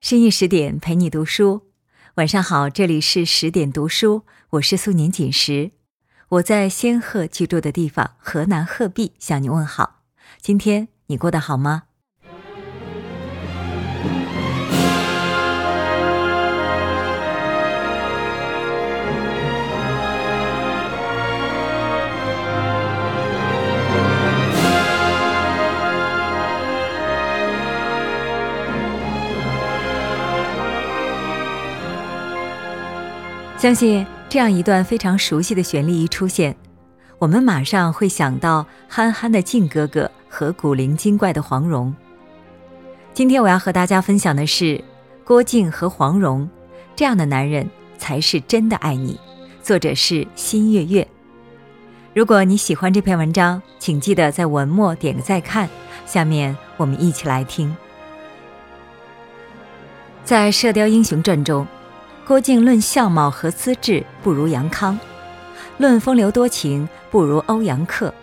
[0.00, 1.68] 深夜十点陪你读书，
[2.14, 5.72] 晚上好，这里是十点读书，我是素年锦时，
[6.30, 10.00] 我在仙鹤居住的地方河南鹤壁向你问好。
[10.40, 11.82] 今天你过得好吗？
[33.60, 36.56] 相信这样一段非常熟悉的旋律一出现，
[37.18, 41.94] 我们马上会想到憨憨的靖哥哥和古灵精怪的黄蓉。
[43.12, 44.82] 今天我要和大家分享的是
[45.26, 46.48] 郭靖和黄蓉，
[46.96, 47.68] 这样的男人
[47.98, 49.20] 才是真的爱你。
[49.62, 51.06] 作者是新月月。
[52.14, 55.68] 如果你喜欢这篇文章，请记得在文末点个再看。
[56.06, 57.76] 下面我们一起来听，
[60.24, 61.66] 在《射雕英雄传》中。
[62.30, 64.96] 郭靖论相貌和资质不如杨康，
[65.78, 68.14] 论风流多情不如欧阳克。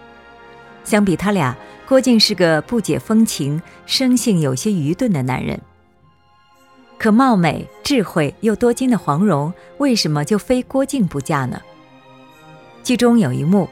[0.86, 1.54] 相比他俩，
[1.86, 5.60] 郭靖是个不解风情、生性有些愚钝的男人。
[6.98, 11.62] 可貌美、智慧又多金的黄蓉，为什么就非郭靖不嫁呢？
[12.86, 13.68] 剧中有一幕，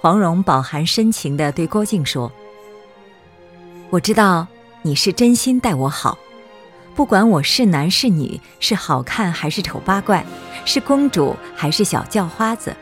[0.00, 2.32] 黄蓉饱含深情地对郭靖说
[3.92, 4.46] ：“我知道
[4.80, 6.16] 你是真心待我好。”
[6.98, 10.26] 不管我是男是女，是好看还是丑八怪，
[10.64, 12.74] 是公主还是小叫花子，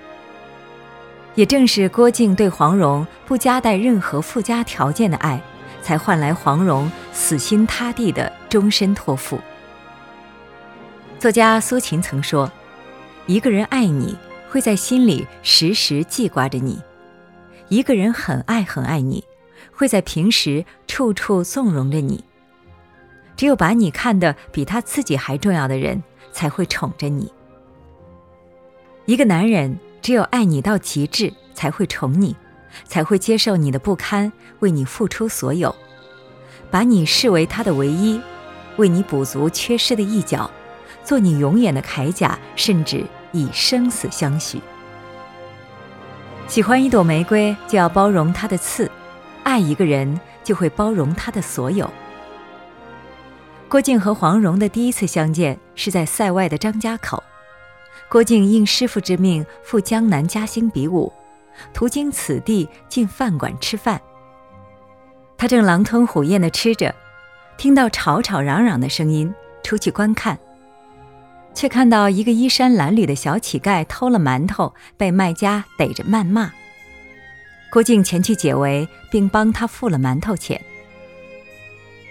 [1.34, 5.38] 也正是郭靖对黄蓉不夹带任何附加条件的爱，
[5.82, 9.38] 才换来黄蓉死心塌地的终身托付。
[11.18, 12.50] 作家苏秦曾说
[13.28, 14.16] ：“一个人爱你，
[14.48, 16.78] 会在心里时时记挂着你；
[17.68, 19.22] 一个人很爱很爱你，
[19.72, 22.24] 会在平时处处纵容着你。”
[23.36, 27.30] 只有把你看得比他自己还重要的人，才会宠着你。
[29.04, 32.34] 一个男人只有爱你到极致，才会宠你，
[32.84, 35.74] 才会接受你的不堪，为你付出所有，
[36.70, 38.20] 把你视为他的唯一，
[38.76, 40.50] 为你补足缺失的一角，
[41.04, 44.60] 做你永远的铠甲，甚至以生死相许。
[46.48, 48.88] 喜欢一朵玫瑰，就要包容它的刺；
[49.44, 51.90] 爱一个人，就会包容他的所有。
[53.68, 57.22] 郭靖和黄蓉的第一次相见是在塞外的张家口，
[58.08, 61.12] 郭靖应师傅之命赴江南嘉兴比武，
[61.74, 64.00] 途经此地进饭馆吃饭。
[65.36, 66.94] 他正狼吞虎咽地吃着，
[67.58, 69.34] 听到吵吵嚷嚷的声音，
[69.64, 70.38] 出去观看，
[71.52, 76.52] 却看到一个衣衫褴褛的小乞丐偷了馒头，被卖家逮着谩骂。
[77.72, 80.58] 郭靖前去解围，并帮他付了馒头钱。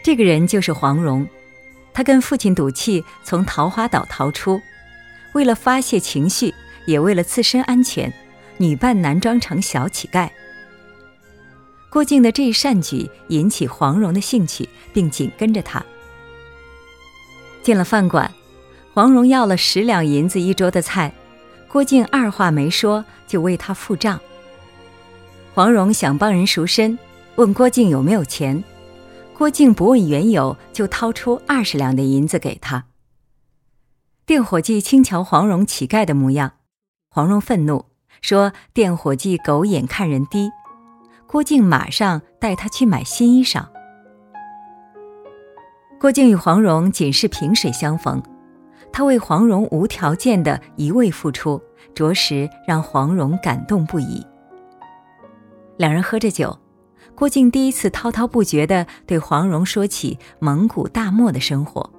[0.03, 1.25] 这个人就是黄蓉。
[1.95, 4.61] 他跟父亲赌气从桃花岛逃出，
[5.31, 6.53] 为了发泄情绪，
[6.85, 8.13] 也为了自身安全，
[8.57, 10.29] 女扮男装成小乞丐。
[11.89, 15.81] 郭靖的这一善举引起黄蓉的兴趣，并紧跟着他。
[17.63, 18.29] 进了饭馆，
[18.93, 21.13] 黄蓉要了十两银子一桌的菜，
[21.69, 24.19] 郭靖二话没说就为他付账。
[25.53, 26.99] 黄蓉想帮人赎身，
[27.35, 28.61] 问郭靖有没有钱。
[29.37, 32.85] 郭靖不问缘由，就掏出二十两的银子给他。
[34.25, 36.53] 店伙计轻瞧黄蓉乞丐的模样，
[37.09, 37.85] 黄蓉愤怒
[38.21, 40.49] 说：“店伙计狗眼看人低。”
[41.27, 43.65] 郭靖马上带他去买新衣裳。
[45.99, 48.23] 郭靖与黄蓉仅是萍水相逢，
[48.93, 51.61] 他为黄蓉无条件的一味付出，
[51.93, 54.25] 着实让黄蓉感动不已。
[55.75, 56.57] 两人喝着酒。
[57.15, 61.89] 郭靖第一次滔滔不绝地对黄蓉说起蒙古大漠的生活，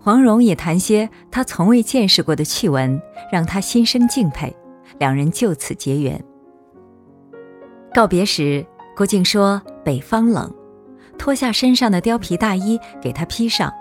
[0.00, 3.00] 黄蓉也谈些她从未见识过的趣闻，
[3.32, 4.54] 让他心生敬佩，
[4.98, 6.22] 两人就此结缘。
[7.94, 10.52] 告别时，郭靖说：“北方冷，
[11.16, 13.72] 脱下身上的貂皮大衣给他披上，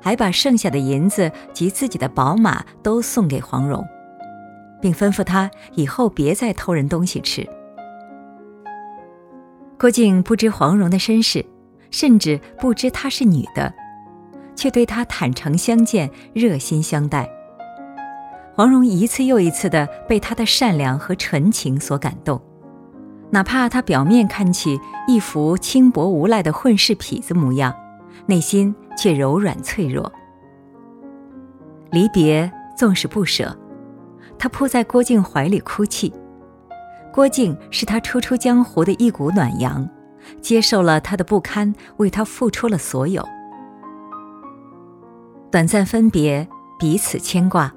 [0.00, 3.84] 还把剩下的银子及自己的宝马都送给黄蓉，
[4.80, 7.44] 并吩咐他以后别再偷人东西吃。”
[9.80, 11.42] 郭靖不知黄蓉的身世，
[11.90, 13.72] 甚至不知她是女的，
[14.54, 17.26] 却对她坦诚相见，热心相待。
[18.54, 22.38] 黄蓉一次又一次的被他的善良和纯情所感动，
[23.30, 24.78] 哪怕他表面看起
[25.08, 27.74] 一副轻薄无赖的混世痞子模样，
[28.26, 30.12] 内心却柔软脆弱。
[31.90, 33.56] 离别纵使不舍，
[34.38, 36.12] 他扑在郭靖怀里哭泣。
[37.12, 39.88] 郭靖是他初出江湖的一股暖阳，
[40.40, 43.26] 接受了他的不堪，为他付出了所有。
[45.50, 46.46] 短暂分别，
[46.78, 47.72] 彼此牵挂。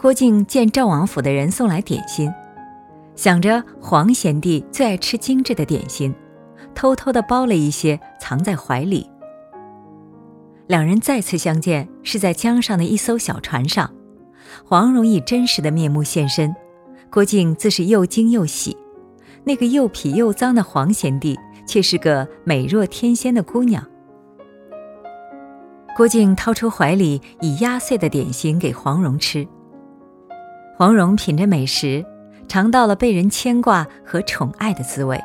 [0.00, 2.32] 郭靖见赵王府的人送来点心，
[3.14, 6.14] 想着黄贤弟最爱吃精致的点心，
[6.74, 9.08] 偷偷的包了一些藏在怀里。
[10.66, 13.90] 两人再次相见是在江上的一艘小船上，
[14.64, 16.54] 黄蓉以真实的面目现身，
[17.16, 18.76] 郭靖自是又惊又喜。
[19.42, 21.34] 那个又痞又脏的黄贤弟，
[21.66, 23.82] 却是个美若天仙的姑娘。
[25.96, 29.48] 郭靖掏出怀里已压碎的点心给黄蓉吃。
[30.76, 32.04] 黄蓉品着美食，
[32.48, 35.18] 尝到了被人牵挂和宠爱的滋味。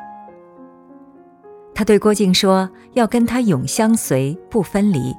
[1.74, 5.14] 他对郭靖说：“要跟他永相随，不分离。”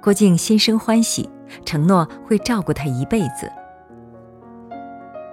[0.00, 1.28] 郭靖心生欢喜，
[1.64, 3.50] 承诺会照顾他一辈子。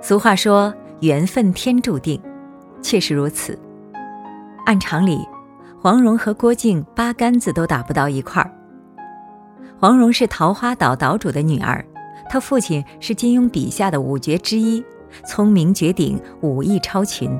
[0.07, 0.73] 俗话说
[1.03, 2.17] ：“缘分天注定”，
[2.81, 3.59] 确实如此。
[4.65, 5.19] 按常理，
[5.81, 8.49] 黄蓉和郭靖八竿子都打不到一块儿。
[9.77, 11.85] 黄蓉是桃花岛岛主的女儿，
[12.29, 14.81] 她父亲是金庸笔下的五绝之一，
[15.25, 17.37] 聪明绝顶，武艺超群。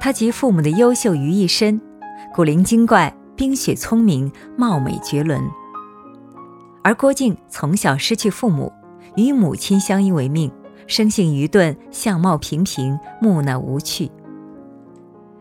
[0.00, 1.80] 她集父母的优秀于一身，
[2.34, 5.40] 古灵精怪，冰雪聪明，貌美绝伦。
[6.82, 8.72] 而郭靖从小失去父母，
[9.14, 10.50] 与母亲相依为命，
[10.86, 14.10] 生性愚钝，相貌平平，木讷无趣。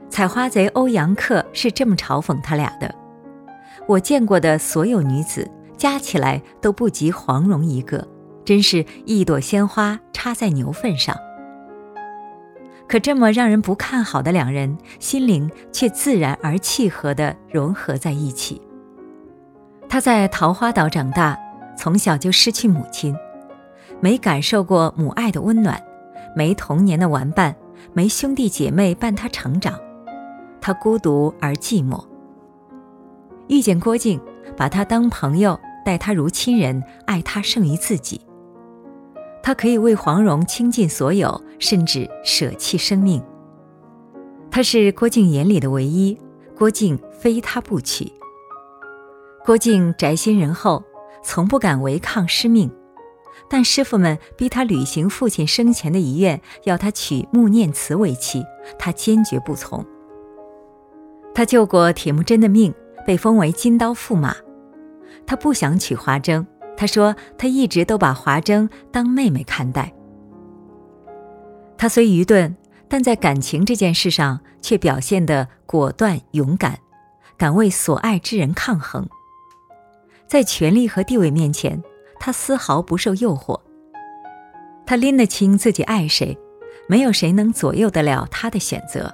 [0.09, 2.93] 采花贼欧阳克是这么嘲讽他俩的
[3.87, 8.07] ：“我见过的所有女子加起来都不及黄蓉一个，
[8.45, 11.15] 真是一朵鲜花插在牛粪上。”
[12.87, 18.61] 可这么让人不看好的两人，心灵却自然而契合地融合在一起。
[19.89, 21.35] 他在桃花岛长大，
[21.75, 23.15] 从小就失去母亲，
[24.03, 25.81] 没感受过母爱的温暖，
[26.35, 27.55] 没童年的玩伴，
[27.93, 29.79] 没兄弟姐妹伴他成长，
[30.59, 32.03] 他孤独而寂寞。
[33.47, 34.19] 遇见郭靖，
[34.57, 38.19] 把他当朋友，待他如亲人，爱他胜于自己。
[39.41, 43.23] 他可以为黄蓉倾尽所有，甚至舍弃生命。
[44.51, 46.19] 他是郭靖眼里的唯一，
[46.57, 48.11] 郭靖非他不娶。
[49.45, 50.83] 郭靖宅心仁厚，
[51.23, 52.69] 从不敢违抗师命，
[53.49, 58.43] 但师傅们逼他履行父亲生前的遗愿，要他娶穆念慈为妻，
[58.79, 59.85] 他坚决不从。
[61.35, 62.73] 他救过铁木真的命，
[63.05, 64.35] 被封为金刀驸马。
[65.25, 66.45] 他不想娶华筝，
[66.75, 69.93] 他说他一直都把华筝当妹妹看待。
[71.77, 72.55] 他虽愚钝，
[72.87, 76.79] 但在感情这件事上却表现得果断勇敢，
[77.37, 79.07] 敢为所爱之人抗衡。
[80.27, 81.83] 在权力和地位面前，
[82.25, 83.59] 他丝毫不受诱惑。
[84.85, 86.37] 他拎得清自己爱谁，
[86.87, 89.13] 没有谁能左右得了他的选择。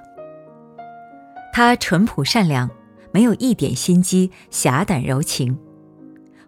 [1.52, 2.70] 他淳朴善良，
[3.10, 5.58] 没有一点心机，侠胆柔情。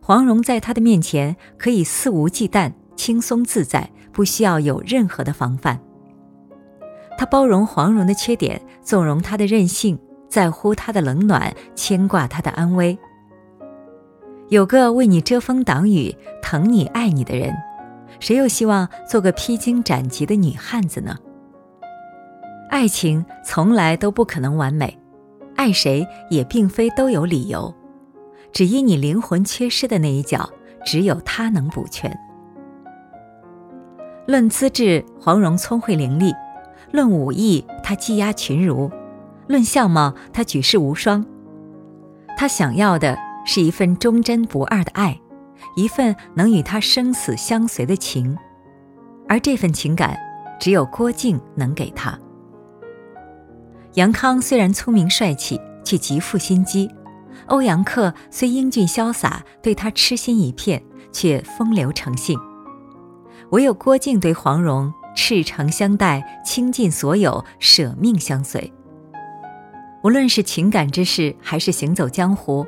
[0.00, 5.81] 黄蓉在他的面前可以肆无忌惮、轻松自在，不需要有任何的防范。
[7.19, 9.99] 他包容黄蓉的缺点，纵容她的任性，
[10.29, 12.97] 在乎她的冷暖，牵挂她的安危。
[14.52, 17.54] 有个为你遮风挡雨、疼你爱你的人，
[18.20, 21.16] 谁又希望做个披荆斩棘的女汉子呢？
[22.69, 24.99] 爱情从来都不可能完美，
[25.56, 27.75] 爱谁也并非都有理由，
[28.52, 30.46] 只因你灵魂缺失的那一角，
[30.84, 32.15] 只有他能补全。
[34.27, 36.31] 论资质，黄蓉聪慧伶俐；
[36.91, 38.91] 论武艺，她技压群儒；
[39.46, 41.24] 论相貌，她举世无双。
[42.36, 43.17] 她想要的。
[43.44, 45.20] 是一份忠贞不二的爱，
[45.77, 48.37] 一份能与他生死相随的情，
[49.29, 50.19] 而这份情感，
[50.61, 52.19] 只有郭靖能给他。
[53.94, 56.89] 杨康虽然聪明帅气，却极富心机；
[57.46, 60.82] 欧阳克虽英俊潇洒，对他痴心一片，
[61.13, 62.39] 却风流成性。
[63.51, 68.72] 唯有郭靖对黄蓉赤诚相待，倾尽所有，舍命相随。
[70.03, 72.67] 无论是情感之事，还是行走江湖。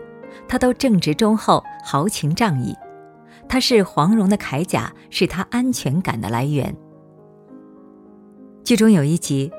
[0.49, 2.75] 他都正直忠厚、豪情仗义，
[3.49, 6.75] 他是黄蓉的铠甲，是他安全感的来源。
[8.63, 9.51] 剧中有一集，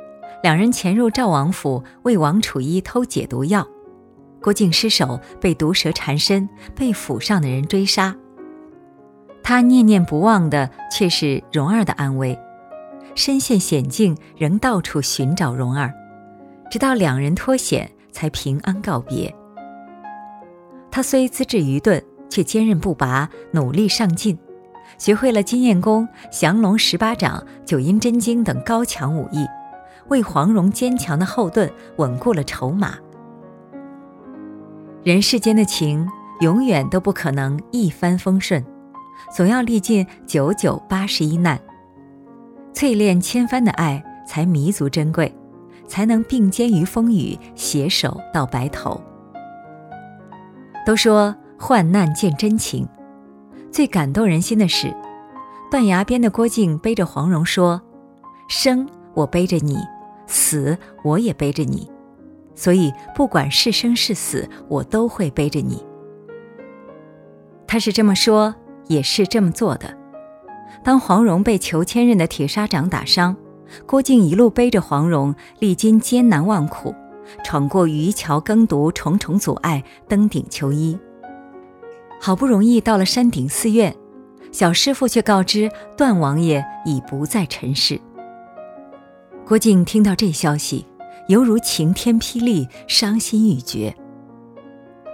[0.41, 3.67] 两人潜入赵王府为王楚一偷解毒药，
[4.41, 8.15] 郭靖失手被毒蛇缠身，被府上的人追杀。
[9.44, 12.38] 他念念不忘的却是蓉儿的安危，
[13.13, 15.94] 身陷险境仍到处寻找蓉儿，
[16.72, 19.32] 直到两人脱险才平安告别。
[20.95, 24.39] 他虽资质愚钝，却坚韧不拔，努力上进，
[24.97, 29.45] 学会了金焰功、降龙十八掌、九阴真经等高强武艺，
[30.07, 32.95] 为黄蓉坚强的后盾稳固了筹码。
[35.03, 36.07] 人世间的情，
[36.39, 38.65] 永远都不可能一帆风顺，
[39.35, 41.59] 总要历尽九九八十一难。
[42.73, 45.35] 淬炼千帆的爱才弥足珍贵，
[45.89, 49.01] 才能并肩于风雨，携手到白头。
[50.85, 52.87] 都说患难见真情，
[53.71, 54.95] 最感动人心的是，
[55.71, 57.81] 断崖边的郭靖背着黄蓉说
[58.47, 59.77] ：“生我背着你，
[60.27, 61.89] 死我也背着你，
[62.53, 65.83] 所以不管是生是死，我都会背着你。”
[67.67, 68.53] 他是这么说，
[68.87, 69.97] 也是这么做的。
[70.83, 73.35] 当黄蓉被裘千仞的铁砂掌打伤，
[73.87, 76.93] 郭靖一路背着黄蓉，历经艰难万苦，
[77.44, 80.98] 闯过渔樵耕读重重阻碍，登顶求医。
[82.22, 83.96] 好不容易到了山顶寺院，
[84.51, 88.00] 小师傅却告知段王爷已不在尘世。
[89.46, 90.86] 郭靖听到这消息，
[91.27, 93.96] 犹如晴天霹雳，伤心欲绝。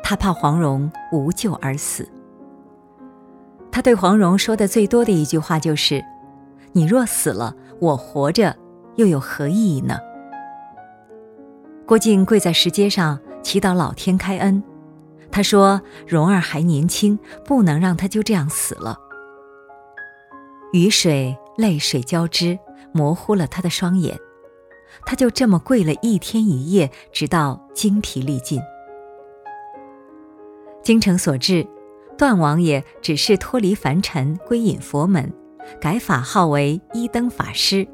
[0.03, 2.07] 他怕黄蓉无救而死。
[3.71, 6.03] 他对黄蓉说的最多的一句话就是
[6.73, 8.55] ：“你若死了，我活着
[8.95, 9.97] 又有何意义呢？”
[11.85, 14.63] 郭靖跪在石阶上祈祷老天开恩。
[15.31, 18.97] 他说：“蓉儿还年轻，不能让她就这样死了。”
[20.73, 22.57] 雨水、泪水交织，
[22.93, 24.17] 模糊了他的双眼。
[25.05, 28.61] 他就这么跪了一天一夜，直到精疲力尽。
[30.83, 31.67] 精诚所至。
[32.17, 35.33] 段王爷只是脱离凡尘，归隐佛门，
[35.79, 37.87] 改法号为一灯法师。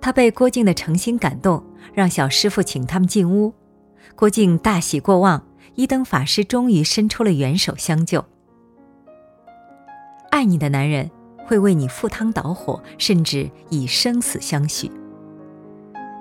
[0.00, 1.62] 他被郭靖的诚心感动，
[1.94, 3.52] 让小师傅请他们进屋。
[4.14, 8.24] 郭靖大喜过望，一灯法师终于伸出了援手相救。
[10.30, 11.10] 爱你的男人
[11.46, 14.90] 会为你赴汤蹈火，甚至以生死相许。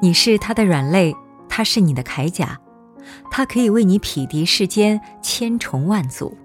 [0.01, 1.15] 你是他的软肋，
[1.47, 2.59] 他是你的铠甲，
[3.29, 6.35] 他可以为你匹敌世间千重万阻。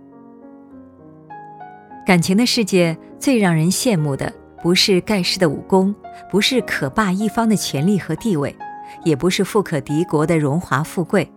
[2.06, 4.32] 感情的世界最让人羡慕的，
[4.62, 5.94] 不是盖世的武功，
[6.30, 8.54] 不是可霸一方的权力和地位，
[9.04, 11.30] 也不是富可敌国的荣华富贵，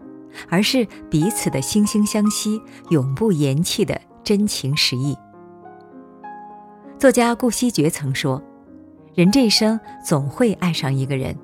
[0.49, 5.17] 而是彼此的惺惺相惜、永不言弃的真情实意。
[6.97, 8.41] 作家顾惜觉曾说
[9.15, 11.35] ：“人这一生总会爱上一个人，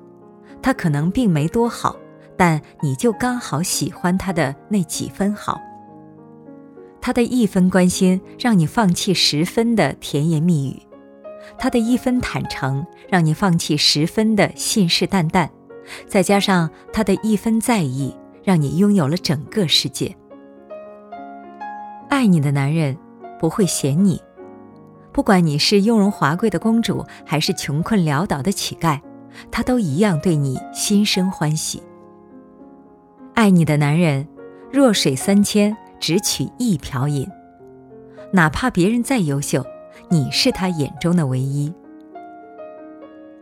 [0.62, 1.96] 他可能并没多好，
[2.36, 5.60] 但你就刚好喜欢他的那几分好。”
[7.00, 10.82] 他的一分关心，让你放弃十分的甜言蜜语；
[11.56, 15.48] 他的一分坦诚，让你放弃十分的信誓旦旦；
[16.06, 18.14] 再加上他的一分在意，
[18.44, 20.14] 让你拥有了整个世界。
[22.08, 22.96] 爱你的男人
[23.38, 24.20] 不会嫌你，
[25.12, 29.00] 不管你是雍容华贵的公主，还是穷困潦倒的乞丐，
[29.50, 31.82] 他都一样对你心生欢喜。
[33.34, 34.26] 爱你的男人，
[34.72, 35.76] 弱水三千。
[35.98, 37.26] 只取一瓢饮，
[38.30, 39.64] 哪怕别人再优秀，
[40.10, 41.72] 你是他眼中的唯一。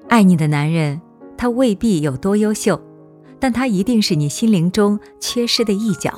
[0.09, 1.03] 爱你的男人，
[1.45, 2.81] 他未必有多优秀，
[3.39, 6.11] 但他一定是你心灵中缺失的一角，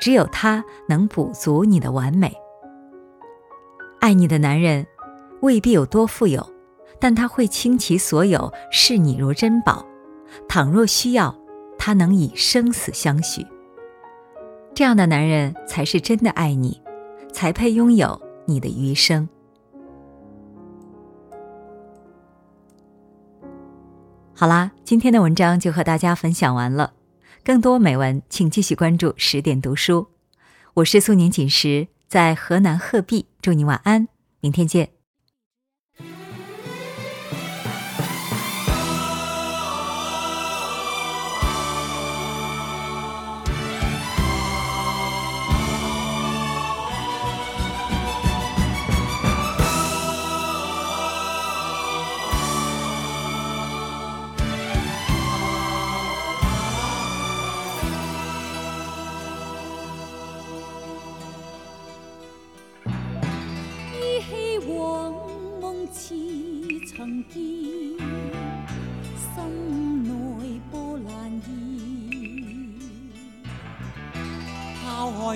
[0.00, 2.32] 只有他能补足你的完美。
[3.98, 4.86] 爱你的男人，
[5.40, 6.48] 未必有多富有，
[7.00, 9.84] 但他会倾其所有，视你如珍宝。
[10.48, 11.36] 倘若需要，
[11.76, 13.44] 他能以生死相许。
[14.76, 16.80] 这样的男人才是真的爱你，
[17.32, 19.28] 才配拥有你的余生。
[24.34, 26.94] 好啦，今天的文章就和大家分享完了。
[27.44, 30.08] 更多美文，请继续关注十点读书。
[30.74, 34.08] 我是苏宁锦时，在河南鹤壁，祝你晚安，
[34.40, 35.01] 明天见。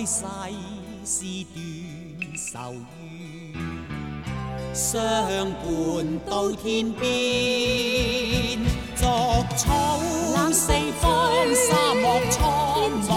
[0.06, 0.24] 世
[1.04, 1.58] 事断
[2.36, 3.58] 愁怨，
[4.72, 4.94] 相
[5.50, 5.66] 伴
[6.24, 7.04] 到天边。
[8.94, 9.98] 作草
[10.52, 10.70] 四
[11.00, 11.04] 方，
[11.54, 12.40] 沙漠苍
[13.08, 13.10] 茫，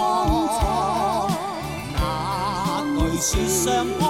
[2.96, 4.09] 那句说相。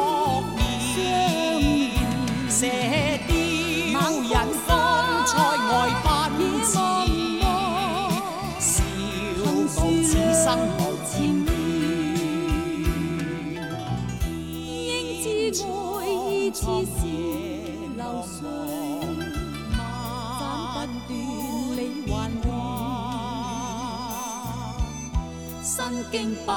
[26.11, 26.53] 經百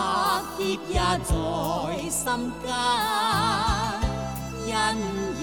[0.58, 1.30] 劫也在
[2.10, 2.24] 心
[2.62, 2.66] 間，
[4.66, 4.72] 因
[5.40, 5.42] 義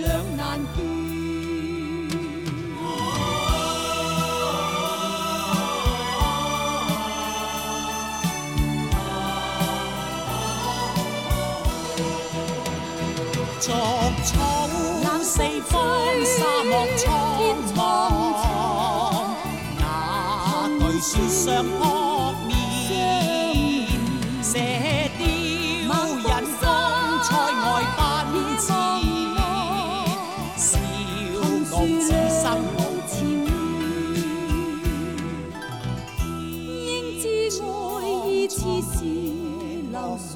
[0.00, 0.40] 兩難
[0.74, 0.76] 斷。
[13.60, 13.68] 逐
[14.24, 14.34] 草
[15.22, 15.38] 四
[15.68, 15.72] 方，
[16.24, 17.00] 沙漠蒼
[17.76, 17.78] 茫，
[19.78, 19.82] 那
[20.80, 21.80] 巨樹上撲
[22.48, 22.50] 面，
[24.52, 24.58] 射
[25.16, 26.28] 雕引
[26.60, 26.62] 風
[27.24, 27.28] 塞
[27.62, 27.66] 外
[27.96, 28.00] 奔
[28.58, 28.60] 馳，
[30.58, 30.62] 笑
[31.72, 32.44] 傲此生
[32.74, 32.76] 無
[33.08, 33.10] 前
[33.46, 33.48] 緣。
[36.86, 37.24] 應知
[37.62, 37.64] 愛
[38.28, 38.54] 意似
[38.92, 38.94] 是
[39.90, 40.30] 流水。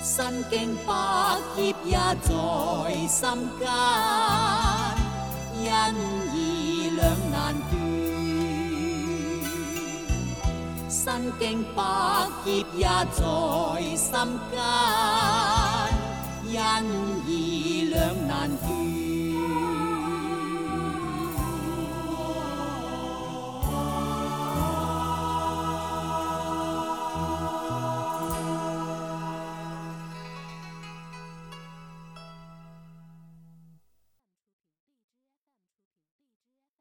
[0.00, 0.16] 身
[0.50, 0.90] 經百
[1.54, 2.28] 劫也在
[3.06, 3.22] 心
[3.60, 4.67] 間，因義
[7.48, 7.72] 兩難斷。
[10.90, 11.82] 身經百
[12.44, 13.22] 劫也在
[13.96, 14.10] 心
[14.50, 14.56] 間，
[16.46, 16.58] 因
[17.26, 17.28] 義
[17.90, 18.77] 兩難斷。